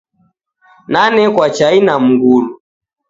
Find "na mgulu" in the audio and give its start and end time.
1.85-2.53